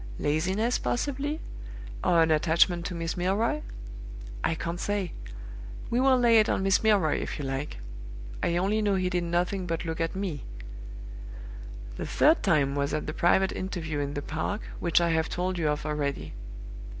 Laziness, 0.17 0.79
possibly? 0.79 1.39
or 2.03 2.23
an 2.23 2.31
attachment 2.31 2.87
to 2.87 2.95
Miss 2.95 3.15
Milroy? 3.15 3.61
I 4.43 4.55
can't 4.55 4.79
say; 4.79 5.11
we 5.91 5.99
will 5.99 6.17
lay 6.17 6.39
it 6.39 6.49
on 6.49 6.63
Miss 6.63 6.81
Milroy, 6.81 7.17
if 7.19 7.37
you 7.37 7.45
like; 7.45 7.77
I 8.41 8.57
only 8.57 8.81
know 8.81 8.95
he 8.95 9.11
did 9.11 9.23
nothing 9.25 9.67
but 9.67 9.85
look 9.85 10.01
at 10.01 10.15
me. 10.15 10.41
The 11.97 12.07
third 12.07 12.41
time 12.41 12.73
was 12.73 12.95
at 12.95 13.05
the 13.05 13.13
private 13.13 13.51
interview 13.51 13.99
in 13.99 14.15
the 14.15 14.23
park, 14.23 14.61
which 14.79 14.99
I 14.99 15.11
have 15.11 15.29
told 15.29 15.59
you 15.59 15.69
of 15.69 15.85
already. 15.85 16.33